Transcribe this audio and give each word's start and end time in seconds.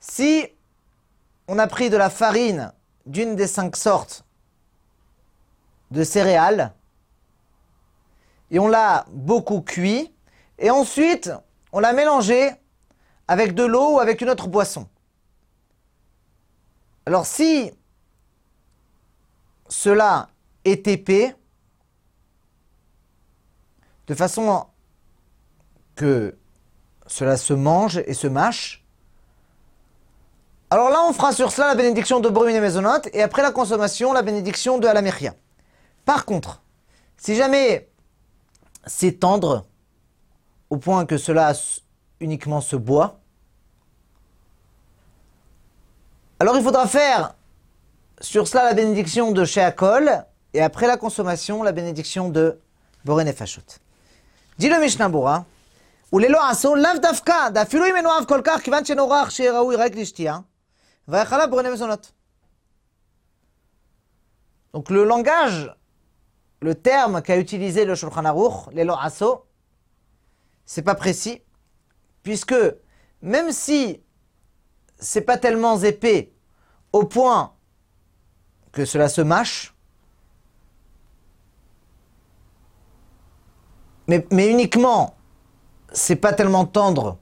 Si 0.00 0.46
on 1.48 1.58
a 1.58 1.66
pris 1.66 1.90
de 1.90 1.96
la 1.96 2.10
farine 2.10 2.72
d'une 3.06 3.36
des 3.36 3.46
cinq 3.46 3.76
sortes 3.76 4.24
de 5.90 6.02
céréales 6.02 6.74
et 8.50 8.58
on 8.58 8.68
l'a 8.68 9.06
beaucoup 9.10 9.60
cuit 9.60 10.12
et 10.58 10.70
ensuite 10.70 11.30
on 11.72 11.80
l'a 11.80 11.92
mélangé 11.92 12.50
avec 13.28 13.54
de 13.54 13.64
l'eau 13.64 13.96
ou 13.96 14.00
avec 14.00 14.20
une 14.20 14.30
autre 14.30 14.48
boisson. 14.48 14.88
Alors 17.06 17.26
si 17.26 17.72
cela 19.68 20.28
est 20.64 20.86
épais, 20.88 21.36
de 24.06 24.14
façon 24.14 24.66
que 25.94 26.38
cela 27.06 27.36
se 27.36 27.52
mange 27.52 27.98
et 28.06 28.14
se 28.14 28.26
mâche. 28.26 28.85
Alors 30.69 30.89
là, 30.89 30.99
on 31.07 31.13
fera 31.13 31.33
sur 31.33 31.51
cela 31.51 31.67
la 31.67 31.75
bénédiction 31.75 32.19
de 32.19 32.29
Brume 32.29 32.49
et 32.49 32.59
Maisonot, 32.59 33.01
et 33.13 33.21
après 33.21 33.41
la 33.41 33.51
consommation, 33.51 34.13
la 34.13 34.21
bénédiction 34.21 34.77
de 34.77 34.87
Alamechia. 34.87 35.33
Par 36.05 36.25
contre, 36.25 36.61
si 37.17 37.35
jamais 37.35 37.89
c'est 38.85 39.19
tendre, 39.19 39.65
au 40.69 40.77
point 40.77 41.05
que 41.05 41.17
cela 41.17 41.51
uniquement 42.21 42.61
se 42.61 42.77
boit, 42.77 43.19
alors 46.39 46.55
il 46.55 46.63
faudra 46.63 46.87
faire 46.87 47.35
sur 48.21 48.47
cela 48.47 48.63
la 48.63 48.73
bénédiction 48.73 49.31
de 49.31 49.43
Sheakol, 49.43 50.25
et 50.53 50.61
après 50.61 50.87
la 50.87 50.97
consommation, 50.97 51.63
la 51.63 51.71
bénédiction 51.71 52.29
de 52.29 52.59
Boren 53.03 53.27
et 53.27 53.33
Fashot. 53.33 53.79
Dis 54.57 54.69
le 54.69 54.79
Mishnah 54.79 55.09
Bora, 55.09 55.43
וללא 56.13 56.51
אסור 56.51 56.77
לאו 56.77 56.91
דווקא, 57.01 57.47
אפילו 57.61 57.85
אם 57.85 57.95
אינו 57.95 58.09
אהב 58.11 58.25
כל 58.25 58.41
כך, 58.43 58.61
כיוון 58.61 58.85
שנורח 58.85 59.29
שיהיה 59.29 59.51
ראוי 59.51 59.75
רק 59.75 59.95
לשתייה, 59.95 60.37
donc 64.72 64.90
le 64.90 65.04
langage, 65.04 65.74
le 66.60 66.74
terme 66.74 67.22
qu'a 67.22 67.38
utilisé 67.38 67.84
le 67.84 67.94
Shulchan 67.94 68.24
Aruch, 68.24 68.72
les 68.72 68.86
Asso, 68.88 69.46
c'est 70.64 70.82
pas 70.82 70.94
précis, 70.94 71.42
puisque 72.22 72.56
même 73.22 73.52
si 73.52 74.02
c'est 74.98 75.20
pas 75.20 75.38
tellement 75.38 75.78
épais 75.78 76.32
au 76.92 77.04
point 77.04 77.54
que 78.72 78.84
cela 78.84 79.08
se 79.08 79.20
mâche, 79.20 79.74
mais, 84.08 84.26
mais 84.32 84.50
uniquement, 84.50 85.16
c'est 85.92 86.16
pas 86.16 86.32
tellement 86.32 86.66
tendre 86.66 87.18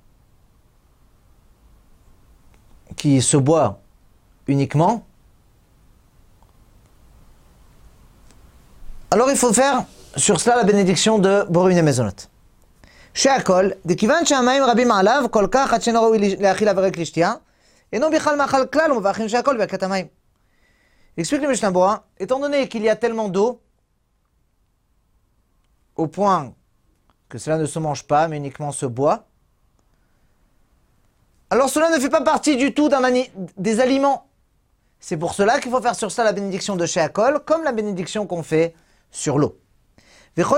qui 2.96 3.22
se 3.22 3.38
boit 3.38 3.80
uniquement. 4.48 5.06
Alors 9.12 9.30
il 9.30 9.38
faut 9.38 9.54
faire 9.54 9.86
sur 10.16 10.40
cela 10.40 10.56
la 10.58 10.64
bénédiction 10.64 11.20
de 11.20 11.46
Borim 11.50 11.82
Mezonot. 11.82 12.28
שהכל, 13.14 13.70
דכיוון 13.86 14.26
שהמים 14.26 14.64
רבים 14.64 14.92
עליו, 14.92 15.26
כל 15.32 15.48
כך 15.52 15.74
עד 15.74 15.82
שאינו 15.82 16.02
ראוי 16.02 16.36
להאכילה 16.36 16.72
ורק 16.76 16.98
לשתייה, 16.98 17.34
אינו 17.94 18.12
בכלל 18.12 18.36
מאכל 18.36 18.66
כלל 18.68 18.92
ומברכים 18.92 19.30
שהכל 19.30 19.58
ברכת 19.58 19.84
המים. 19.84 20.08
Explique 21.18 21.42
le 21.42 21.50
Mishnah 21.50 21.72
Bora, 21.72 22.06
étant 22.18 22.40
donné 22.40 22.70
qu'il 22.70 22.84
y 22.84 22.90
a 22.90 22.96
tellement 22.96 23.28
d'eau, 23.28 23.60
au 25.98 26.08
point 26.08 26.54
que 27.28 27.38
cela 27.38 27.58
ne 27.58 27.66
se 27.66 27.78
mange 27.78 28.04
pas, 28.04 28.30
mais 28.30 28.38
uniquement 28.38 28.72
se 28.72 28.86
boit, 28.86 29.26
alors 31.55 31.71
cela 31.71 31.89
ne 31.89 31.99
fait 32.01 32.11
pas 32.11 32.21
partie 32.21 32.57
du 32.57 32.75
tout 32.75 32.91
des 33.57 33.79
aliments. 33.79 34.27
C'est 34.99 35.17
pour 35.17 35.35
cela 35.35 35.61
qu'il 35.61 35.71
faut 35.71 35.81
faire 35.81 35.95
sur 35.95 36.11
ça 36.11 36.25
la 36.25 36.33
bénédiction 36.33 36.75
de 36.75 36.85
Sheakol, 36.85 37.45
comme 37.45 37.63
la 37.63 37.71
bénédiction 37.71 38.27
qu'on 38.27 38.43
fait 38.43 38.75
sur 39.13 39.39
l'eau. 39.39 39.57
Donc 40.37 40.49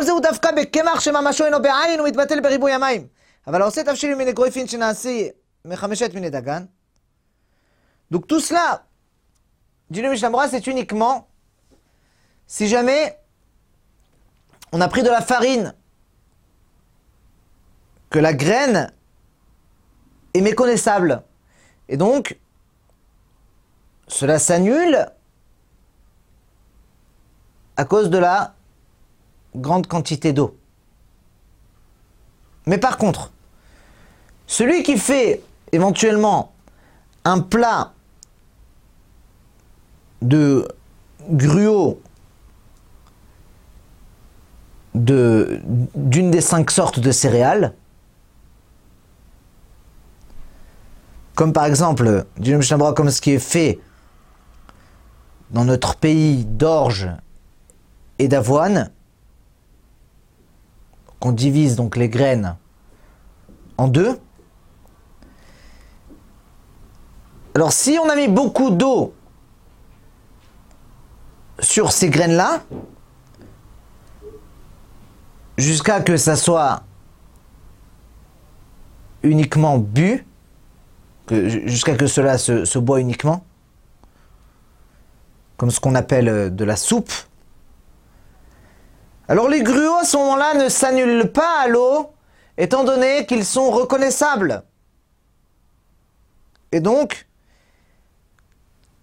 tout 8.27 8.41
cela, 8.41 8.87
dit 9.91 10.01
le 10.01 10.17
c'est 10.49 10.67
uniquement 10.67 11.29
si 12.47 12.69
jamais 12.69 13.19
on 14.73 14.81
a 14.81 14.89
pris 14.89 15.03
de 15.03 15.11
la 15.11 15.21
farine 15.21 15.75
que 18.09 18.19
la 18.19 18.33
graine 18.33 18.91
méconnaissable. 20.41 21.23
Et 21.89 21.97
donc, 21.97 22.39
cela 24.09 24.39
s'annule 24.39 25.07
à 27.77 27.85
cause 27.85 28.11
de 28.11 28.19
la 28.19 28.55
grande 29.55 29.87
quantité 29.87 30.33
d'eau. 30.33 30.57
Mais 32.67 32.79
par 32.79 32.99
contre, 32.99 33.33
celui 34.47 34.83
qui 34.83 34.99
fait 34.99 35.43
éventuellement 35.73 36.53
un 37.25 37.41
plat 37.41 37.93
de 40.23 40.67
gruau 41.29 42.01
d'une 44.95 46.31
des 46.31 46.41
cinq 46.41 46.71
sortes 46.71 47.01
de 47.01 47.11
céréales, 47.13 47.75
comme 51.37 51.53
par 51.53 51.67
exemple, 51.67 52.27
comme 52.97 53.11
ce 53.11 53.21
qui 53.21 53.33
est 53.33 53.39
fait 53.39 53.79
dans 55.51 55.65
notre 55.65 55.95
pays 55.97 56.47
d'orge 56.47 57.09
et 58.19 58.27
d'avoine, 58.27 58.91
qu'on 61.21 61.33
divise 61.33 61.77
donc 61.77 61.97
les 61.97 62.09
graines 62.09 62.57
en 63.77 63.87
deux. 63.87 64.19
Alors 67.55 67.73
si 67.73 67.99
on 68.03 68.09
a 68.09 68.17
mis 68.17 68.29
beaucoup 68.29 68.71
d'eau 68.71 69.15
sur 71.59 71.93
ces 71.93 72.09
graines-là, 72.09 72.63
jusqu'à 75.59 76.01
que 76.01 76.17
ça 76.17 76.37
soit 76.37 76.83
uniquement 79.23 79.79
bu, 79.79 80.27
jusqu'à 81.31 81.97
que 81.97 82.07
cela 82.07 82.39
se, 82.39 82.79
boit 82.79 83.01
uniquement, 83.01 83.45
comme 85.57 85.71
ce 85.71 85.81
qu'on 85.81 85.95
appelle 85.95 86.29
euh, 86.29 86.51
de 86.51 86.65
la 86.65 86.77
soupe. 86.77 87.13
Alors 89.29 89.49
les 89.49 89.63
gruaux 89.63 89.97
à 90.01 90.05
ce 90.05 90.17
moment-là 90.17 90.55
ne 90.55 90.69
s'annulent 90.69 91.33
pas 91.33 91.63
à 91.63 91.69
l'eau, 91.69 92.13
étant 92.57 92.85
donné 92.85 93.27
qu'ils 93.27 93.45
sont 93.45 93.71
reconnaissables. 93.71 94.63
Et 96.73 96.81
donc, 96.81 97.27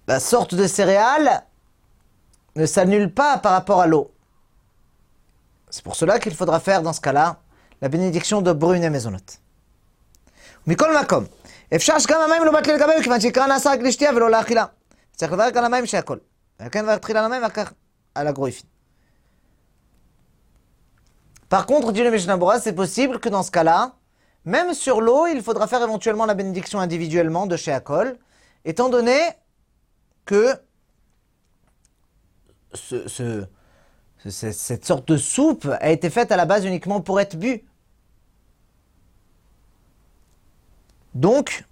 la 0.07 0.19
sorte 0.19 0.55
de 0.55 0.67
céréale 0.67 1.43
ne 2.55 2.65
s'annule 2.65 3.13
pas 3.13 3.37
par 3.37 3.53
rapport 3.53 3.81
à 3.81 3.87
l'eau. 3.87 4.11
C'est 5.69 5.83
pour 5.83 5.95
cela 5.95 6.19
qu'il 6.19 6.35
faudra 6.35 6.59
faire 6.59 6.81
dans 6.83 6.93
ce 6.93 7.01
cas-là 7.01 7.39
la 7.81 7.89
bénédiction 7.89 8.41
de 8.41 8.53
brune 8.53 8.83
et 8.83 8.89
maisonnot. 8.89 9.17
Mikol. 10.67 10.95
אפשר 11.74 11.98
שגם 11.98 12.20
המים 12.20 12.44
לא 12.44 12.52
בטלים 12.52 12.76
לקבל, 12.76 13.02
כיוון 13.02 13.20
שעיקרן 13.20 13.48
נעשה 13.48 13.70
רק 13.70 13.78
לשתייה 13.80 14.10
ולא 14.16 14.30
לאכילה. 14.30 14.64
צריך 15.16 15.32
לברך 15.32 15.56
על 15.56 15.64
המים 15.64 15.86
שהכל. 15.86 16.18
וכן 16.62 16.84
להתחיל 16.84 17.16
על 17.16 17.24
המים 17.24 17.42
ואחר 17.42 17.64
כך 17.64 17.72
על 18.14 18.26
הגרויפין. 18.26 18.66
Par 21.48 21.64
contre, 21.64 21.92
dit 21.92 22.04
le 22.04 22.10
Mishnah 22.10 22.36
Bora, 22.36 22.60
c'est 22.60 22.74
possible 22.74 23.18
que 23.20 23.30
dans 23.30 23.42
ce 23.42 23.50
cas-là, 23.50 23.92
même 24.44 24.74
sur 24.74 25.00
l'eau, 25.00 25.26
il 25.26 25.42
faudra 25.42 25.66
faire 25.66 25.82
éventuellement 25.82 26.26
la 26.26 26.34
bénédiction 26.34 26.78
individuellement 26.78 27.46
de 27.46 27.56
chez 27.56 27.72
Akol, 27.72 28.18
étant 28.64 28.90
donné 28.90 29.18
que 30.26 30.54
ce, 32.74 33.08
ce, 33.08 33.46
ce, 34.18 34.52
cette 34.52 34.84
sorte 34.84 35.08
de 35.08 35.16
soupe 35.16 35.66
a 35.80 35.90
été 35.90 36.10
faite 36.10 36.30
à 36.32 36.36
la 36.36 36.44
base 36.44 36.64
uniquement 36.66 37.00
pour 37.00 37.18
être 37.18 37.36
bu. 37.36 37.64
Donc, 41.13 41.65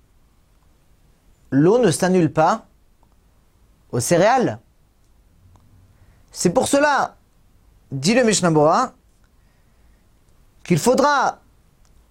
l'eau 1.49 1.79
ne 1.79 1.91
s'annule 1.91 2.31
pas 2.31 2.65
aux 3.91 3.99
céréales. 3.99 4.59
C'est 6.31 6.51
pour 6.51 6.67
cela, 6.67 7.15
dit 7.91 8.13
le 8.13 8.23
Mishnah 8.23 8.51
Bora, 8.51 8.93
qu'il 10.63 10.79
faudra 10.79 11.39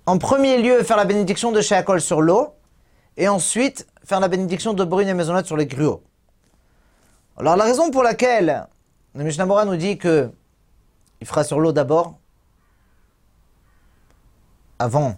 en 0.06 0.18
premier 0.18 0.58
lieu 0.60 0.82
faire 0.82 0.96
la 0.96 1.04
bénédiction 1.04 1.52
de 1.52 1.60
Sheakol 1.60 2.00
sur 2.00 2.20
l'eau 2.20 2.54
et 3.16 3.28
ensuite 3.28 3.86
faire 4.04 4.20
la 4.20 4.28
bénédiction 4.28 4.74
de 4.74 4.84
brune 4.84 5.08
et 5.08 5.14
maisonnette 5.14 5.46
sur 5.46 5.56
les 5.56 5.66
gruaux. 5.66 6.02
Alors 7.36 7.56
la 7.56 7.64
raison 7.64 7.90
pour 7.90 8.02
laquelle 8.02 8.66
le 9.14 9.24
Mishnah 9.24 9.46
Bora 9.46 9.64
nous 9.64 9.76
dit 9.76 9.96
que 9.96 10.30
il 11.20 11.26
fera 11.26 11.44
sur 11.44 11.60
l'eau 11.60 11.72
d'abord, 11.72 12.18
avant 14.78 15.16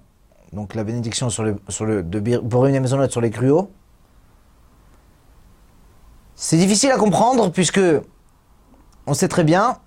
donc 0.53 0.75
la 0.75 0.85
bénédiction 0.85 1.31
sur 1.31 1.45
le, 1.45 1.57
sur 1.69 1.87
le, 1.87 2.03
de 2.03 2.39
brune 2.39 2.75
et 2.75 2.81
maisonnette 2.81 3.11
sur 3.11 3.21
les 3.21 3.31
gruaux, 3.31 3.71
c'est 6.35 6.57
difficile 6.57 6.91
à 6.91 6.99
comprendre 6.99 7.51
puisque 7.51 7.81
on 9.07 9.15
sait 9.15 9.29
très 9.29 9.45
bien 9.45 9.79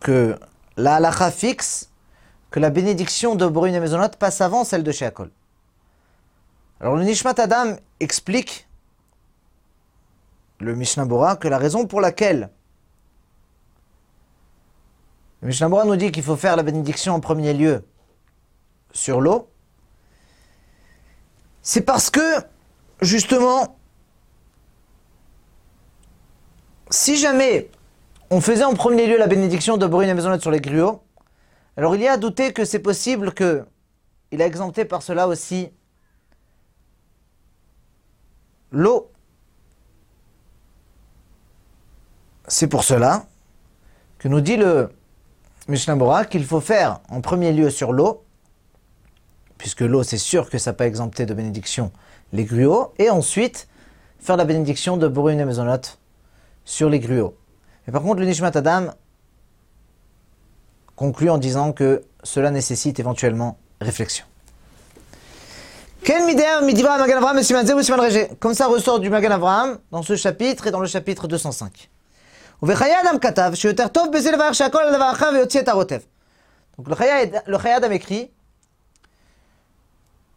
que 0.00 0.38
la 0.76 0.96
halakha 0.96 1.30
fixe 1.30 1.90
que 2.50 2.60
la 2.60 2.70
bénédiction 2.70 3.34
de 3.34 3.46
brune 3.46 3.74
et 3.74 3.80
maisonnette 3.80 4.16
passe 4.16 4.40
avant 4.40 4.64
celle 4.64 4.82
de 4.82 4.92
Sheakol. 4.92 5.30
Alors 6.80 6.96
le 6.96 7.04
Nishmat 7.04 7.34
Adam 7.38 7.76
explique, 8.00 8.68
le 10.60 10.74
Mishnah 10.74 11.04
Bora, 11.04 11.36
que 11.36 11.48
la 11.48 11.58
raison 11.58 11.86
pour 11.86 12.00
laquelle 12.00 12.50
le 15.42 15.48
Mishnah 15.48 15.68
Bora 15.68 15.84
nous 15.84 15.96
dit 15.96 16.10
qu'il 16.10 16.22
faut 16.22 16.36
faire 16.36 16.56
la 16.56 16.62
bénédiction 16.62 17.14
en 17.14 17.20
premier 17.20 17.52
lieu 17.52 17.84
sur 18.92 19.20
l'eau, 19.20 19.50
c'est 21.68 21.82
parce 21.82 22.08
que, 22.08 22.40
justement, 23.02 23.76
si 26.88 27.18
jamais 27.18 27.70
on 28.30 28.40
faisait 28.40 28.64
en 28.64 28.72
premier 28.72 29.06
lieu 29.06 29.18
la 29.18 29.26
bénédiction 29.26 29.76
de 29.76 29.86
brune 29.86 30.08
et 30.08 30.14
maisonnette 30.14 30.40
sur 30.40 30.50
les 30.50 30.62
gruaux, 30.62 31.02
alors 31.76 31.94
il 31.94 32.00
y 32.00 32.08
a 32.08 32.12
à 32.12 32.16
douter 32.16 32.54
que 32.54 32.64
c'est 32.64 32.78
possible 32.78 33.34
que 33.34 33.66
il 34.30 34.40
a 34.40 34.46
exempté 34.46 34.86
par 34.86 35.02
cela 35.02 35.28
aussi 35.28 35.70
l'eau. 38.72 39.10
C'est 42.46 42.68
pour 42.68 42.82
cela 42.82 43.26
que 44.18 44.28
nous 44.28 44.40
dit 44.40 44.56
le 44.56 44.88
Mishnah 45.68 46.24
qu'il 46.24 46.46
faut 46.46 46.62
faire 46.62 47.00
en 47.10 47.20
premier 47.20 47.52
lieu 47.52 47.68
sur 47.68 47.92
l'eau, 47.92 48.24
puisque 49.58 49.80
l'eau 49.80 50.02
c'est 50.02 50.18
sûr 50.18 50.48
que 50.48 50.58
ça 50.58 50.72
peut 50.72 50.84
exempter 50.84 51.26
de 51.26 51.34
bénédiction 51.34 51.90
les 52.32 52.44
gruaux, 52.44 52.92
et 52.98 53.10
ensuite 53.10 53.68
faire 54.20 54.36
la 54.36 54.44
bénédiction 54.44 54.96
de 54.96 55.08
brune 55.08 55.40
et 55.40 55.44
maisonnote 55.44 55.98
sur 56.64 56.90
les 56.90 57.00
gruaux. 57.00 57.36
Mais 57.86 57.92
par 57.92 58.02
contre, 58.02 58.20
le 58.20 58.26
Nishmat 58.26 58.52
Adam 58.54 58.88
conclut 60.94 61.30
en 61.30 61.38
disant 61.38 61.72
que 61.72 62.02
cela 62.22 62.50
nécessite 62.50 63.00
éventuellement 63.00 63.56
réflexion. 63.80 64.26
Comme 68.40 68.54
ça 68.54 68.66
ressort 68.66 69.00
du 69.00 69.10
Magan 69.10 69.30
Avraham 69.30 69.78
dans 69.90 70.02
ce 70.02 70.16
chapitre 70.16 70.66
et 70.66 70.70
dans 70.70 70.80
le 70.80 70.86
chapitre 70.86 71.28
205. 71.28 71.90
Donc 72.60 72.70
le 76.88 77.58
Chayad 77.58 77.92
écrit 77.92 78.30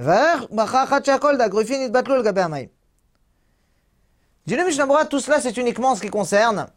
Le 0.00 0.38
tout 5.08 5.18
cela 5.18 5.40
c'est 5.40 5.56
uniquement 5.56 5.96
ce 5.96 6.00
qui 6.02 6.08
concerne 6.08 6.68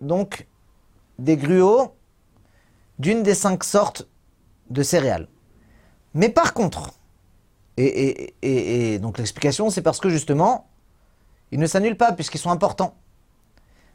donc 0.00 0.46
des 1.18 1.36
gruaux 1.36 1.94
d'une 2.98 3.22
des 3.22 3.34
cinq 3.34 3.62
sortes 3.62 4.08
de 4.70 4.82
céréales. 4.82 5.28
Mais 6.14 6.30
par 6.30 6.54
contre, 6.54 6.92
et, 7.76 8.98
donc 9.02 9.18
l'explication 9.18 9.68
c'est 9.68 9.82
parce 9.82 10.00
que 10.00 10.08
justement, 10.08 10.70
ils 11.50 11.60
ne 11.60 11.66
s'annulent 11.66 11.98
pas 11.98 12.12
puisqu'ils 12.12 12.38
sont 12.38 12.50
importants. 12.50 12.94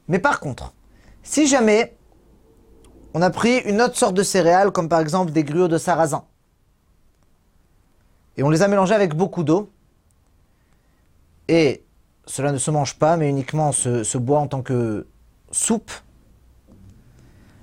Mais 0.07 0.19
par 0.19 0.39
contre, 0.39 0.75
si 1.23 1.47
jamais 1.47 1.97
on 3.15 3.23
a 3.23 3.31
pris 3.31 3.57
une 3.61 3.81
autre 3.81 3.97
sorte 3.97 4.13
de 4.13 4.21
céréales 4.21 4.69
comme 4.69 4.87
par 4.87 4.99
exemple 4.99 5.31
des 5.31 5.43
gruaux 5.43 5.67
de 5.67 5.79
sarrasin, 5.79 6.25
et 8.39 8.43
on 8.43 8.49
les 8.49 8.61
a 8.61 8.69
mélangés 8.69 8.95
avec 8.95 9.15
beaucoup 9.15 9.43
d'eau, 9.43 9.69
et 11.49 11.83
cela 12.25 12.53
ne 12.53 12.57
se 12.57 12.71
mange 12.71 12.97
pas, 12.97 13.17
mais 13.17 13.27
uniquement 13.27 13.73
se, 13.73 14.17
boit 14.17 14.39
en 14.39 14.47
tant 14.47 14.61
que 14.61 15.07
soupe, 15.51 15.91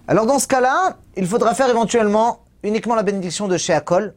alors 0.07 0.27
dans 0.27 0.39
ce 0.39 0.47
cas-là, 0.47 0.99
il 1.17 1.27
faudra 1.27 1.55
faire 1.55 1.71
éventuellement 1.71 2.45
uniquement 2.63 2.95
la 2.95 3.03
bénédiction 3.03 3.49
de 3.49 3.57
Sheakol, 3.57 4.15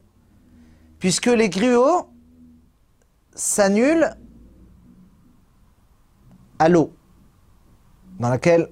puisque 0.99 1.27
les 1.27 1.49
gruaux 1.49 2.09
s'annulent 3.33 4.09
à 6.59 6.67
l'eau 6.67 6.91
dans 8.19 8.27
laquelle 8.27 8.67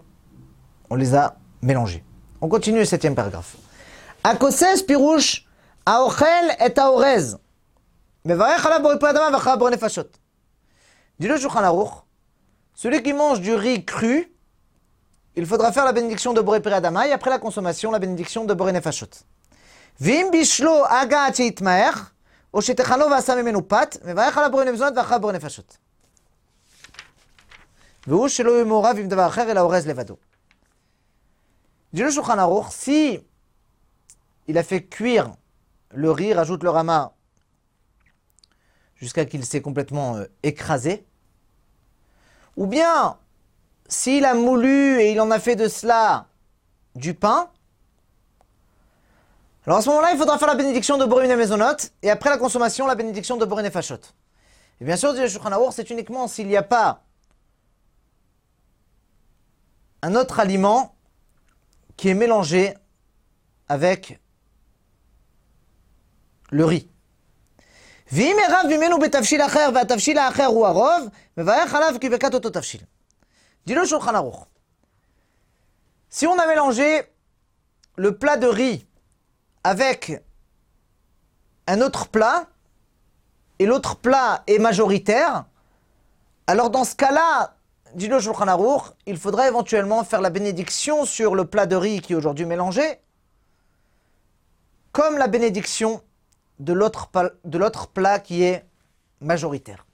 on 0.89 0.95
les 0.95 1.15
a 1.15 1.37
mélangés. 1.61 2.03
On 2.41 2.49
continue 2.49 2.79
le 2.79 2.85
septième 2.85 3.15
paragraphe. 3.15 3.55
Akoses 4.25 4.83
pirouche 4.85 5.47
aochel 5.85 6.57
et 6.59 6.77
aorez. 6.77 7.37
Mevarech 8.16 8.16
ala 8.16 8.16
boripadama 8.16 8.16
vacha 8.16 8.16
nefashot. 8.16 8.16
Dit 11.19 11.27
le 11.27 11.37
Shulchan 11.37 11.63
Aruch, 11.63 11.91
celui 12.73 13.01
qui 13.01 13.13
mange 13.13 13.39
du 13.39 13.53
riz 13.55 13.85
cru, 13.85 14.29
il 15.35 15.45
faudra 15.45 15.71
faire 15.71 15.85
la 15.85 15.93
bénédiction 15.93 16.33
de 16.33 16.41
Boré 16.41 16.59
Adama 16.65 17.07
et 17.07 17.13
après 17.13 17.29
la 17.29 17.39
consommation, 17.39 17.89
la 17.89 17.99
bénédiction 17.99 18.43
de 18.43 18.53
Boré 18.53 18.73
Nefashot. 18.73 19.23
Vim 20.01 20.29
bishlo 20.29 20.83
aga 20.89 21.29
itmaer, 21.29 21.93
o 22.51 22.59
shetechalo 22.59 23.07
vasam 23.07 23.39
emenu 23.39 23.61
pat, 23.61 23.97
mevaech 24.03 24.35
ala 24.37 24.49
Boré 24.49 24.65
Nebzonat 24.65 24.91
vacha 24.91 25.19
Boré 25.19 25.33
Nefashot. 25.33 25.79
Veu 28.07 28.27
shelo 28.27 28.57
yemora 28.57 28.93
vim 28.93 29.07
davar 29.07 29.31
acher 29.31 29.49
el 29.49 29.57
aorez 29.57 29.85
levado. 29.85 30.19
Dit 31.93 32.03
le 32.03 32.11
Shulchan 32.11 32.39
Aruch, 32.39 32.71
si 32.71 33.21
il 34.47 34.57
a 34.57 34.63
fait 34.63 34.83
cuire 34.83 35.31
le 35.91 36.11
riz, 36.11 36.33
rajoute 36.33 36.63
le 36.63 36.69
rama 36.69 37.13
jusqu'à 38.97 39.25
qu'il 39.25 39.45
s'est 39.45 39.61
complètement 39.61 40.17
euh, 40.17 40.25
écrasé, 40.43 41.05
ou 42.55 42.67
bien 42.67 43.17
s'il 43.87 44.25
a 44.25 44.33
moulu 44.33 44.99
et 44.99 45.11
il 45.11 45.21
en 45.21 45.31
a 45.31 45.39
fait 45.39 45.55
de 45.55 45.67
cela 45.67 46.27
du 46.95 47.13
pain, 47.13 47.49
alors 49.65 49.79
à 49.79 49.81
ce 49.81 49.89
moment-là, 49.89 50.11
il 50.13 50.17
faudra 50.17 50.39
faire 50.39 50.47
la 50.47 50.55
bénédiction 50.55 50.97
de 50.97 51.03
Borim 51.03 51.29
et 51.29 51.35
Maisonot, 51.35 51.75
et 52.01 52.09
après 52.09 52.29
la 52.29 52.37
consommation, 52.37 52.87
la 52.87 52.95
bénédiction 52.95 53.35
de 53.35 53.43
Borim 53.43 53.65
et 53.65 53.69
Fachot. 53.69 53.99
Et 54.79 54.85
bien 54.85 54.95
sûr, 54.95 55.13
c'est 55.71 55.89
uniquement 55.89 56.29
s'il 56.29 56.47
n'y 56.47 56.55
a 56.55 56.63
pas 56.63 57.03
un 60.01 60.15
autre 60.15 60.39
aliment 60.39 60.95
qui 61.97 62.07
est 62.07 62.13
mélangé 62.13 62.75
avec 63.67 64.21
le 66.49 66.63
riz. 66.63 66.89
Si 76.09 76.25
on 76.25 76.39
a 76.39 76.47
mélangé 76.47 77.03
le 77.97 78.17
plat 78.17 78.37
de 78.37 78.47
riz 78.47 78.87
avec 79.65 80.23
un 81.67 81.81
autre 81.81 82.07
plat, 82.07 82.47
et 83.59 83.65
l'autre 83.65 83.97
plat 83.97 84.43
est 84.47 84.59
majoritaire, 84.59 85.43
alors 86.47 86.69
dans 86.69 86.85
ce 86.85 86.95
cas-là, 86.95 87.55
il 89.05 89.17
faudrait 89.17 89.47
éventuellement 89.49 90.03
faire 90.05 90.21
la 90.21 90.29
bénédiction 90.29 91.03
sur 91.03 91.35
le 91.35 91.43
plat 91.43 91.65
de 91.65 91.75
riz 91.75 91.99
qui 91.99 92.13
est 92.13 92.15
aujourd'hui 92.15 92.45
mélangé, 92.45 93.01
comme 94.93 95.17
la 95.17 95.27
bénédiction 95.27 96.01
de 96.58 96.72
l'autre 96.72 97.88
plat 97.88 98.18
qui 98.18 98.42
est 98.42 98.64
majoritaire. 99.20 99.86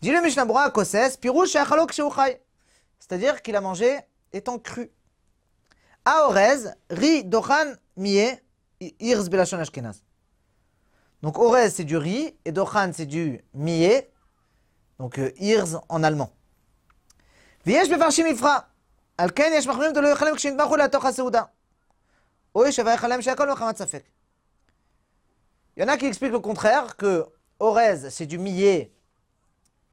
Dit 0.00 0.12
le 0.12 0.20
Mishnah 0.22 0.44
Bura 0.44 0.70
Koses, 0.70 1.16
Pirouche 1.20 1.56
C'est-à-dire 2.98 3.42
qu'il 3.42 3.56
a 3.56 3.60
mangé 3.60 3.98
étant 4.32 4.58
cru. 4.58 4.90
Aorez, 6.04 6.70
riz, 6.88 7.24
dochan, 7.24 7.74
mie, 7.96 8.38
irz 8.80 9.28
belashon 9.28 9.58
ashkenaz. 9.58 10.02
Donc 11.22 11.38
orez 11.38 11.68
c'est 11.70 11.84
du 11.84 11.96
riz 11.96 12.34
et 12.44 12.52
dochan 12.52 12.92
c'est 12.94 13.04
du 13.06 13.40
millet, 13.52 14.10
donc 14.98 15.18
euh, 15.18 15.32
irz 15.38 15.78
en 15.88 16.02
allemand. 16.02 16.30
ויש 17.66 17.88
מפרשים 17.90 18.26
מפרע, 18.26 18.58
על 19.18 19.30
כן 19.34 19.52
יש 19.54 19.66
מחמירים 19.66 19.92
דלא 19.92 20.08
יאכלם 20.08 20.34
כשנטבחו 20.34 20.76
לתוך 20.76 21.04
הסעודה. 21.04 21.42
או 22.54 22.66
יש 22.66 22.78
יברך 22.78 23.04
עליהם 23.04 23.22
שהכל 23.22 23.50
מחמת 23.50 23.76
ספק. 23.76 24.02
Il 25.75 25.83
y 25.83 25.85
en 25.85 25.89
a 25.89 25.97
qui 25.97 26.05
expliquent 26.05 26.31
le 26.31 26.39
contraire, 26.39 26.95
que 26.95 27.25
orez 27.59 28.09
c'est 28.09 28.25
du 28.25 28.37
millet 28.37 28.91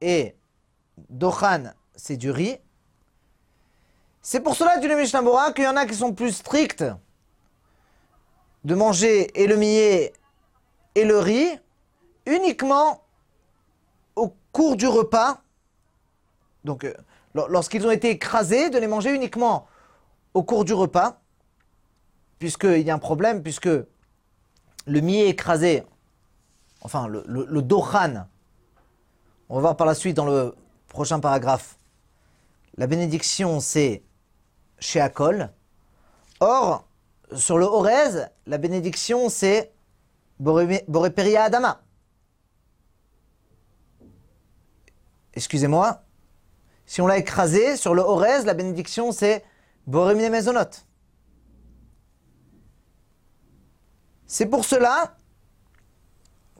et 0.01 0.35
dochan 1.09 1.73
c'est 1.95 2.17
du 2.17 2.31
riz. 2.31 2.57
C'est 4.21 4.39
pour 4.39 4.55
cela, 4.55 4.77
dit 4.77 4.87
le 4.87 4.95
Mishnah 4.95 5.51
qu'il 5.53 5.65
y 5.65 5.67
en 5.67 5.75
a 5.75 5.85
qui 5.85 5.95
sont 5.95 6.13
plus 6.13 6.31
stricts 6.31 6.85
de 8.63 8.75
manger 8.75 9.41
et 9.41 9.47
le 9.47 9.57
millet 9.57 10.13
et 10.95 11.03
le 11.03 11.19
riz 11.19 11.59
uniquement 12.25 13.03
au 14.15 14.33
cours 14.53 14.77
du 14.77 14.87
repas. 14.87 15.41
Donc, 16.63 16.85
euh, 16.85 16.93
lorsqu'ils 17.33 17.85
ont 17.85 17.91
été 17.91 18.09
écrasés, 18.09 18.69
de 18.69 18.77
les 18.77 18.87
manger 18.87 19.13
uniquement 19.13 19.67
au 20.33 20.43
cours 20.43 20.63
du 20.63 20.73
repas, 20.73 21.19
puisqu'il 22.39 22.81
y 22.81 22.91
a 22.91 22.95
un 22.95 22.99
problème, 22.99 23.43
puisque 23.43 23.69
le 24.85 24.99
millet 24.99 25.29
écrasé, 25.29 25.83
enfin 26.81 27.07
le, 27.07 27.61
dohan, 27.61 28.27
on 29.49 29.55
va 29.55 29.61
voir 29.61 29.77
par 29.77 29.87
la 29.87 29.95
suite 29.95 30.15
dans 30.15 30.25
le 30.25 30.55
prochain 30.87 31.19
paragraphe, 31.19 31.77
la 32.77 32.87
bénédiction 32.87 33.59
c'est 33.59 34.03
chez. 34.79 35.05
Or, 36.39 36.87
sur 37.35 37.57
le 37.57 37.65
Horez, 37.65 38.27
la 38.45 38.57
bénédiction 38.57 39.29
c'est 39.29 39.73
Boreperia 40.39 41.43
Adama. 41.43 41.81
Excusez-moi, 45.33 46.03
si 46.85 47.01
on 47.01 47.07
l'a 47.07 47.17
écrasé 47.17 47.77
sur 47.77 47.95
le 47.95 48.01
Horez, 48.01 48.43
la 48.43 48.53
bénédiction 48.53 49.11
c'est 49.11 49.43
Boremine. 49.87 50.31
C'est 54.33 54.47
pour 54.47 54.65
cela 54.65 55.15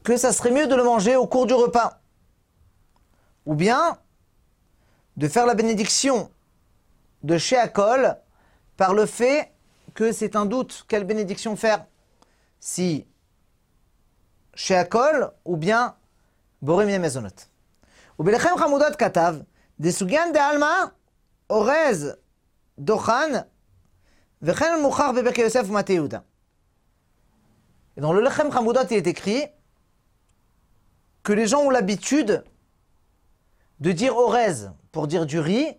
que 0.04 0.16
ça 0.16 0.32
serait 0.32 0.52
mieux 0.52 0.68
de 0.68 0.76
le 0.76 0.84
manger 0.84 1.16
au 1.16 1.26
cours 1.26 1.44
du 1.44 1.54
repas. 1.54 2.00
Ou 3.46 3.56
bien 3.56 3.98
de 5.16 5.26
faire 5.26 5.44
la 5.44 5.56
bénédiction 5.56 6.30
de 7.24 7.36
Sheakol 7.36 8.16
par 8.76 8.94
le 8.94 9.06
fait 9.06 9.52
que 9.92 10.12
c'est 10.12 10.36
un 10.36 10.46
doute 10.46 10.84
quelle 10.86 11.02
bénédiction 11.02 11.56
faire. 11.56 11.84
Si 12.60 13.08
Sheakol 14.54 15.32
ou 15.44 15.56
bien 15.56 15.96
Borim 16.62 16.96
Mezonot. 17.00 17.28
Ou 18.18 18.30
Chamudat 18.30 18.92
Katav, 18.92 19.42
des 19.80 19.90
de 19.90 20.38
Alma, 20.38 20.92
Orez, 21.48 22.14
Dochan, 22.78 23.44
Vechen 24.40 24.80
Mouchar 24.80 25.12
Bebeke 25.12 25.38
Yosef 25.38 25.68
Mateuda. 25.70 26.22
Et 27.96 28.00
dans 28.00 28.12
le 28.12 28.20
Lechem 28.20 28.50
Hamoudot, 28.50 28.86
il 28.90 28.96
est 28.96 29.06
écrit 29.06 29.44
que 31.22 31.32
les 31.32 31.46
gens 31.46 31.62
ont 31.62 31.70
l'habitude 31.70 32.44
de 33.80 33.92
dire 33.92 34.16
orez 34.16 34.68
pour 34.92 35.06
dire 35.06 35.26
du 35.26 35.38
riz 35.38 35.76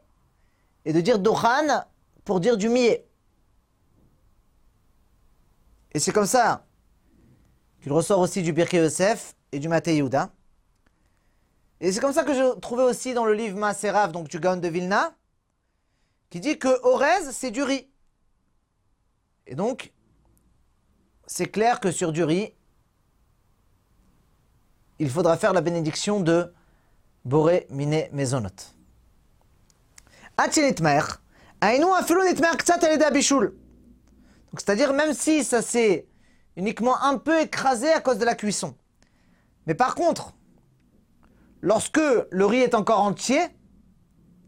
et 0.86 0.93
de 0.93 1.01
dire 1.01 1.19
dochan 1.19 1.86
pour 2.24 2.39
dire 2.39 2.57
du 2.57 2.69
millet. 2.69 3.07
Et 5.93 6.00
c'est 6.00 6.12
comme 6.12 6.25
ça 6.25 6.65
qu'il 7.81 7.93
ressort 7.93 8.19
aussi 8.19 8.41
du 8.41 8.51
Birkei 8.51 8.77
Yosef 8.77 9.36
et 9.51 9.60
du 9.60 9.69
Maté 9.69 9.95
Yehuda. 9.95 10.31
Et 11.79 11.91
c'est 11.91 12.00
comme 12.00 12.13
ça 12.13 12.24
que 12.24 12.34
je 12.34 12.60
trouvais 12.60 12.84
aussi 12.84 13.13
dans 13.13 13.25
le 13.25 13.34
livre 13.34 13.57
Maaserav, 13.57 14.12
donc 14.12 14.27
du 14.27 14.39
Gaon 14.39 14.57
de 14.57 14.67
Vilna, 14.67 15.15
qui 16.29 16.39
dit 16.39 16.57
que 16.57 16.79
orez, 16.84 17.31
c'est 17.31 17.51
du 17.51 17.63
riz. 17.63 17.88
Et 19.48 19.55
donc, 19.55 19.93
c'est 21.27 21.48
clair 21.48 21.79
que 21.79 21.91
sur 21.91 22.12
du 22.12 22.24
riz, 22.24 22.53
il 25.00 25.10
faudra 25.10 25.38
faire 25.38 25.53
la 25.53 25.62
bénédiction 25.62 26.20
de 26.20 26.53
Boré 27.25 27.67
Mine 27.70 28.05
Mezonot. 28.12 28.50
Donc, 34.51 34.62
c'est-à-dire 34.62 34.94
même 34.94 35.13
si 35.13 35.44
ça 35.44 35.62
s'est 35.62 36.08
uniquement 36.55 37.01
un 37.01 37.17
peu 37.17 37.41
écrasé 37.41 37.91
à 37.91 38.00
cause 38.00 38.17
de 38.17 38.25
la 38.25 38.36
cuisson. 38.36 38.75
Mais 39.67 39.74
par 39.74 39.96
contre, 39.96 40.34
lorsque 41.62 42.00
le 42.29 42.46
riz 42.46 42.62
est 42.62 42.75
encore 42.75 43.01
entier, 43.01 43.41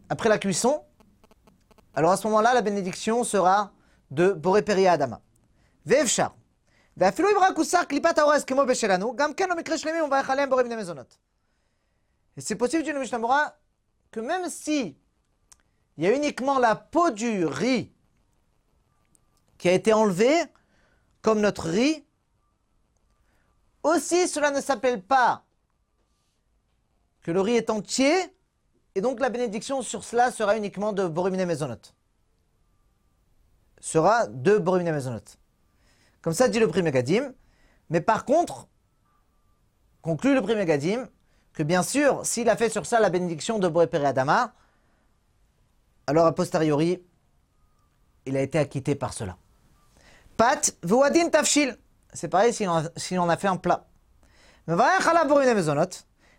après 0.10 0.30
la 0.30 0.38
cuisson, 0.38 0.84
alors 1.96 2.12
à 2.12 2.18
ce 2.18 2.28
moment-là, 2.28 2.54
la 2.54 2.62
bénédiction 2.62 3.24
sera 3.24 3.74
de 4.12 4.32
Boré 4.32 4.62
Peria 4.62 4.94
Adama. 4.94 5.22
Vevchar. 5.86 6.36
ואפילו 6.97 7.29
אם 7.29 7.35
רק 7.41 7.57
הוסר 7.57 7.85
קליפת 7.85 8.19
האורז 8.19 8.45
כמו 8.45 8.62
בשלנו, 8.69 9.17
גם 9.17 9.35
כן 9.35 9.49
במקרה 9.51 9.79
שלמים 9.79 10.01
הוא 10.01 10.07
מברך 10.07 10.31
עליהם 10.31 10.51
בורא 10.51 10.62
מיני 10.62 10.77
מזונות. 10.77 11.19
Et 12.37 12.41
c'est 12.41 12.57
possible, 12.57 12.83
dit 12.83 12.93
le 12.93 13.01
Mishnah 13.01 13.19
Mora, 13.19 13.55
que 14.11 14.21
même 14.21 14.49
si 14.49 14.97
il 15.97 16.05
y 16.05 16.07
a 16.07 16.15
uniquement 16.15 16.59
la 16.59 16.75
peau 16.75 17.11
du 17.11 17.45
riz 17.45 17.93
qui 19.59 19.69
a 19.69 19.73
été 19.73 19.93
enlevée, 19.93 20.43
comme 21.21 21.41
notre 21.41 21.69
riz, 21.69 22.05
aussi 23.83 24.29
cela 24.29 24.51
ne 24.51 24.61
s'appelle 24.61 25.03
pas 25.03 25.45
que 27.23 27.31
le 27.31 27.41
riz 27.41 27.57
est 27.57 27.71
entier, 27.71 28.35
et 28.95 29.01
donc 29.01 29.21
la 29.21 29.31
bénédiction 29.31 29.83
sur 29.83 30.03
cela 30.03 30.31
sera 30.33 30.57
uniquement 30.57 30.93
de 30.93 31.07
Borumine 31.07 31.45
Mezonot. 31.45 31.95
Sera 33.81 34.27
de 34.27 34.59
Borumine 34.59 34.93
Mezonot. 34.93 35.36
Comme 36.22 36.34
ça 36.34 36.48
dit 36.48 36.60
le 36.60 36.68
premier 36.68 36.92
Gadim. 36.92 37.34
Mais 37.90 38.02
par 38.02 38.26
contre, 38.26 38.68
conclut 40.02 40.34
le 40.34 40.42
premier 40.42 40.66
Gadim, 40.66 41.08
que 41.54 41.64
bien 41.64 41.84
sûr, 41.84 42.26
s'il 42.26 42.50
a 42.50 42.58
fait 42.58 42.70
sur 42.70 42.86
ça 42.86 43.00
la 43.00 43.10
bénédiction 43.10 43.60
de 43.60 43.68
Boré 43.68 43.90
Adama, 43.94 44.54
alors 46.06 46.26
a 46.26 46.34
posteriori, 46.34 47.04
il 48.26 48.38
a 48.38 48.42
été 48.42 48.60
acquitté 48.60 48.96
par 48.96 49.14
cela. 49.14 49.38
Pat, 50.38 50.76
vouadin 50.84 51.30
tafshil. 51.30 51.78
C'est 52.14 52.30
pareil 52.30 52.54
si 52.54 52.68
on, 52.68 53.30
a 53.30 53.38
fait 53.38 53.48
un 53.48 53.58
plat. 53.58 53.88
Mais 54.68 54.76
chala 55.02 55.26
pour 55.26 55.40
une 55.40 55.54
maisonnot. 55.54 55.90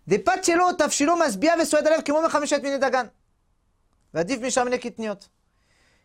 Des 0.06 0.18
pâtes 0.18 0.44
chelo 0.44 0.72
tafshilo 0.72 1.16
masbia 1.16 1.56
vesoed 1.56 1.86
alev 1.86 2.02
kimo 2.02 2.22
mechamishet 2.22 2.62
mine 2.62 2.78
dagan. 2.78 3.10
Vadif 4.14 4.40
mishamine 4.40 4.78
kitniot. 4.78 5.18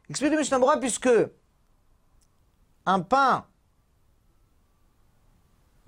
Explique 0.09 0.31
le 0.31 0.39
Mishnah 0.39 0.77
puisque 0.79 1.09
un 2.85 2.99
pain 2.99 3.45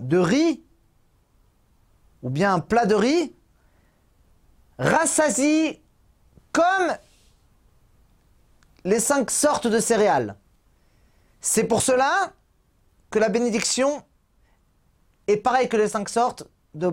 de 0.00 0.18
riz, 0.18 0.62
ou 2.22 2.30
bien 2.30 2.54
un 2.54 2.60
plat 2.60 2.86
de 2.86 2.94
riz, 2.94 3.34
rassasie 4.78 5.80
comme 6.52 6.96
les 8.84 9.00
cinq 9.00 9.30
sortes 9.30 9.66
de 9.66 9.80
céréales. 9.80 10.36
C'est 11.40 11.64
pour 11.64 11.82
cela 11.82 12.32
que 13.10 13.18
la 13.18 13.28
bénédiction 13.28 14.02
est 15.26 15.36
pareille 15.36 15.68
que 15.68 15.76
les 15.76 15.88
cinq 15.88 16.08
sortes 16.08 16.44
de, 16.74 16.92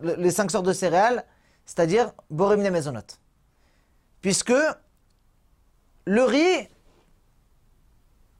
les 0.00 0.30
cinq 0.30 0.50
sortes 0.50 0.66
de 0.66 0.72
céréales, 0.72 1.24
c'est-à-dire 1.66 2.12
Borimne 2.30 2.70
Maisonot. 2.70 3.00
Puisque 4.20 4.52
le 6.06 6.22
riz 6.24 6.68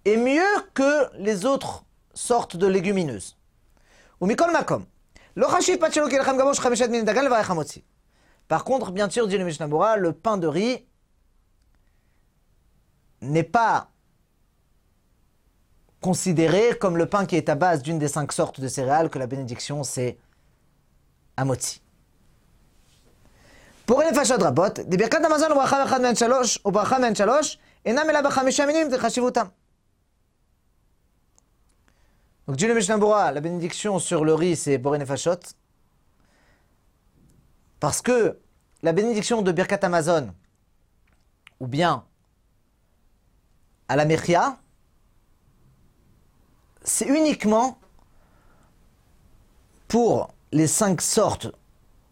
est 0.05 0.17
mieux 0.17 0.43
que 0.75 1.11
les 1.17 1.47
autres 1.47 1.85
sortes 2.15 2.57
de 2.57 2.67
légumineuses. 2.67 3.37
Par 8.49 8.65
contre, 8.65 8.93
bien 8.93 9.11
sûr, 9.11 9.27
dit 9.27 9.39
le 9.39 9.45
Mishnah 9.45 9.97
le 9.97 10.13
pain 10.13 10.37
de 10.37 10.47
riz 10.47 10.87
n'est 13.21 13.43
pas 13.43 13.91
considéré 16.01 16.77
comme 16.79 16.99
le 16.99 17.07
pain 17.07 17.25
qui 17.25 17.37
est 17.37 17.49
à 17.49 17.55
base 17.55 17.83
d'une 17.83 17.99
des 17.99 18.09
cinq 18.09 18.33
sortes 18.33 18.61
de 18.61 18.69
céréales 18.69 19.09
que 19.09 19.19
la 19.19 19.27
bénédiction 19.27 19.83
c'est 19.83 20.19
amotzi. 21.39 21.81
Pour 23.87 24.03
les 24.03 24.13
fachot 24.13 24.37
rabot, 24.37 24.69
des 24.87 24.97
birkat 24.99 25.25
Amazon 25.25 25.51
ou 25.51 25.55
bracha 25.55 25.85
echad 25.87 26.03
men 26.03 26.15
shalosh 26.15 26.59
ou 26.65 26.71
bracha 26.71 26.99
men 26.99 27.15
shalosh, 27.17 27.59
enam 27.87 28.09
ela 28.11 28.23
b'chamisha 28.23 28.67
minim 28.67 28.89
de 28.89 28.99
chashivutam. 28.99 29.51
Donc 32.47 32.57
Dieu 32.57 32.69
le 32.69 32.75
Mishnah 32.75 32.99
la 33.33 33.41
bénédiction 33.41 33.99
sur 33.99 34.25
le 34.25 34.35
riz, 34.35 34.57
c'est 34.57 34.77
Boré 34.77 34.99
Nefashot. 34.99 35.41
Parce 37.81 38.03
que 38.03 38.39
la 38.83 38.93
bénédiction 38.93 39.41
de 39.41 39.51
Birkat 39.51 39.79
Amazon, 39.83 40.35
ou 41.61 41.67
bien 41.67 42.05
à 43.89 43.97
la 43.97 44.05
Mechia, 44.05 44.59
c'est 46.83 47.07
uniquement 47.07 47.79
pour 49.89 50.35
les 50.53 50.67
cinq 50.67 51.01
sortes 51.01 51.49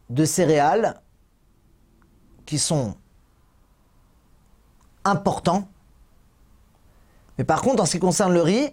de 0.09 0.25
céréales 0.25 1.01
qui 2.47 2.59
sont 2.59 2.97
importants. 5.05 5.69
Mais 7.37 7.45
par 7.45 7.61
contre, 7.61 7.83
en 7.83 7.87
ce 7.87 7.93
qui 7.93 7.99
concerne 7.99 8.33
le 8.33 8.43
riz, 8.43 8.73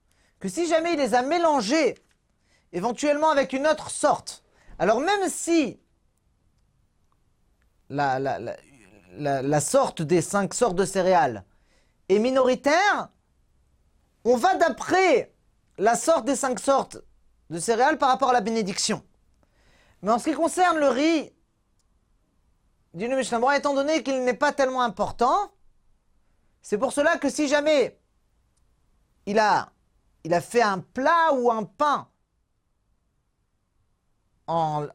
que 0.41 0.49
si 0.49 0.67
jamais 0.67 0.93
il 0.93 0.97
les 0.97 1.13
a 1.13 1.21
mélangées 1.21 1.95
éventuellement 2.73 3.29
avec 3.29 3.53
une 3.53 3.67
autre 3.67 3.89
sorte, 3.89 4.43
alors 4.79 4.99
même 4.99 5.29
si 5.29 5.79
la, 7.89 9.59
sorte 9.61 10.01
des 10.01 10.21
cinq 10.21 10.53
sortes 10.53 10.75
de 10.75 10.83
céréales 10.83 11.45
est 12.09 12.19
minoritaire, 12.19 13.09
on 14.25 14.35
va 14.35 14.55
d'après 14.55 15.31
la 15.77 15.95
sorte 15.95 16.25
des 16.25 16.35
cinq 16.35 16.59
sortes 16.59 16.97
de 17.51 17.59
céréales 17.59 17.99
par 17.99 18.09
rapport 18.09 18.31
à 18.31 18.33
la 18.33 18.41
bénédiction. 18.41 19.03
Mais 20.01 20.11
en 20.11 20.17
ce 20.17 20.29
qui 20.29 20.35
concerne 20.35 20.79
le 20.79 20.87
riz, 20.87 21.33
dit 22.95 23.07
le 23.07 23.15
Mishnah 23.15 23.57
étant 23.57 23.75
donné 23.75 24.01
qu'il 24.01 24.23
n'est 24.23 24.33
pas 24.33 24.53
tellement 24.53 24.81
important, 24.81 25.51
c'est 26.63 26.79
pour 26.79 26.93
cela 26.93 27.17
que 27.17 27.29
si 27.29 27.47
jamais 27.47 27.99
il 29.27 29.37
a, 29.37 29.71
il 30.23 30.33
a 30.33 30.41
fait 30.41 30.61
un 30.61 30.79
plat 30.79 31.33
ou 31.33 31.51
un 31.51 31.63
pain 31.63 32.07
en, 34.47 34.87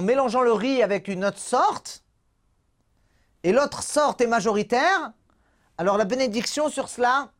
mélangeant 0.00 0.42
le 0.42 0.52
riz 0.52 0.82
avec 0.82 1.08
une 1.08 1.24
autre 1.24 1.38
sorte, 1.38 2.04
et 3.42 3.52
l'autre 3.52 3.82
sorte 3.82 4.20
est 4.20 4.26
majoritaire, 4.26 5.12
alors 5.78 5.96
la 5.96 6.04
bénédiction 6.04 6.68
sur 6.68 6.88
cela 6.88 7.32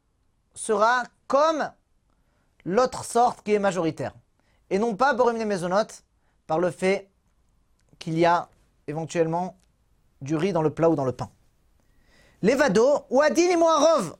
sera 0.54 1.04
comme 1.28 1.70
l'autre 2.64 3.04
sorte 3.04 3.42
qui 3.42 3.54
est 3.54 3.58
majoritaire. 3.58 4.12
Et 4.70 4.78
non 4.78 4.96
pas 4.96 5.14
Borim 5.14 5.42
Maisonot 5.44 5.86
par 6.46 6.58
le 6.58 6.70
fait 6.70 7.10
qu'il 7.98 8.18
y 8.18 8.24
a 8.24 8.48
éventuellement 8.86 9.56
du 10.20 10.34
riz 10.36 10.52
dans 10.52 10.62
le 10.62 10.70
plat 10.70 10.90
ou 10.90 10.96
dans 10.96 11.04
le 11.04 11.12
pain. 11.12 11.30
Levado 12.42 13.06
ou 13.10 13.20
Adin 13.20 13.50
et. 13.50 14.16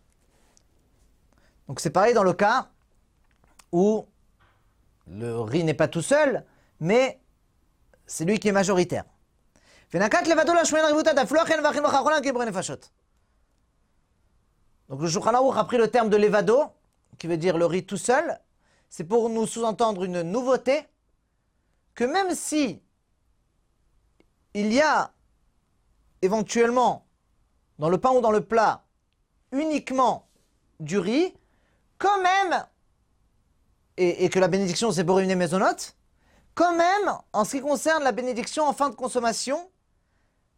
Donc 1.67 1.81
c'est 1.81 1.91
pareil 1.91 2.15
dans 2.15 2.23
le 2.23 2.33
cas 2.33 2.69
où 3.73 4.07
le 5.07 5.41
riz 5.41 5.65
n'est 5.65 5.75
pas 5.75 5.89
tout 5.89 6.03
seul, 6.03 6.45
mais 6.81 7.21
c'est 8.07 8.25
lui 8.25 8.39
qui 8.39 8.49
est 8.49 8.53
majoritaire. 8.53 9.05
Donc 14.89 15.01
le 15.01 15.09
Shulchan 15.09 15.51
a 15.51 15.65
pris 15.65 15.79
le 15.79 15.89
terme 15.89 16.09
de 16.11 16.17
levado, 16.17 16.65
qui 17.19 17.27
veut 17.27 17.37
dire 17.37 17.59
le 17.59 17.67
riz 17.67 17.85
tout 17.85 17.97
seul, 17.97 18.39
c'est 18.89 19.05
pour 19.05 19.29
nous 19.29 19.47
sous-entendre 19.47 20.05
une 20.05 20.23
nouveauté, 20.23 20.87
que 21.95 22.05
même 22.05 22.35
si 22.35 22.83
il 24.55 24.73
y 24.73 24.81
a 24.81 25.13
éventuellement 26.21 27.07
dans 27.79 27.89
le 27.89 27.99
pain 27.99 28.11
ou 28.11 28.21
dans 28.21 28.31
le 28.31 28.45
plat 28.45 28.85
uniquement 29.51 30.29
du 30.81 30.99
riz, 30.99 31.35
quand 31.99 32.23
même, 32.23 32.67
et, 33.97 34.29
que 34.31 34.39
la 34.39 34.49
bénédiction 34.49 34.91
c'est 34.91 35.05
pour 35.05 35.19
une 35.19 35.35
maisonnote, 35.35 35.97
quand 36.55 36.77
même, 36.77 37.15
en 37.33 37.45
ce 37.45 37.53
qui 37.57 37.61
concerne 37.61 38.03
la 38.03 38.13
bénédiction 38.13 38.67
en 38.67 38.73
fin 38.73 38.91
de 38.91 38.95
consommation, 38.95 39.71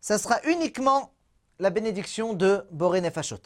ça 0.00 0.18
sera 0.18 0.40
uniquement 0.44 1.12
la 1.58 1.70
bénédiction 1.70 2.32
de 2.32 2.66
Boré 2.70 3.00
Nefashot. 3.00 3.40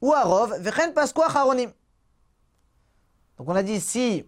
Ou 0.00 0.12
Arov, 0.12 0.54
Vechen 0.60 0.92
Pasqua 0.92 1.26
Haronim. 1.28 1.70
Donc 3.38 3.48
on 3.48 3.54
a 3.54 3.62
dit 3.62 3.80
si 3.80 4.26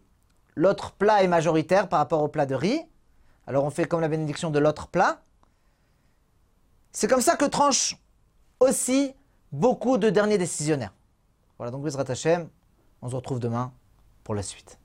l'autre 0.54 0.92
plat 0.92 1.22
est 1.22 1.28
majoritaire 1.28 1.88
par 1.88 1.98
rapport 1.98 2.22
au 2.22 2.28
plat 2.28 2.46
de 2.46 2.54
riz, 2.54 2.82
alors 3.46 3.64
on 3.64 3.70
fait 3.70 3.86
comme 3.86 4.00
la 4.00 4.08
bénédiction 4.08 4.50
de 4.50 4.58
l'autre 4.58 4.88
plat. 4.88 5.22
C'est 6.92 7.08
comme 7.08 7.20
ça 7.20 7.36
que 7.36 7.44
tranchent 7.44 7.96
aussi 8.60 9.14
beaucoup 9.52 9.98
de 9.98 10.10
derniers 10.10 10.38
décisionnaires. 10.38 10.94
Voilà 11.58 11.70
donc 11.70 11.82
Bezrat 11.82 12.04
Hashem, 12.08 12.48
on 13.02 13.08
se 13.08 13.16
retrouve 13.16 13.40
demain 13.40 13.72
pour 14.26 14.34
la 14.34 14.42
suite. 14.42 14.80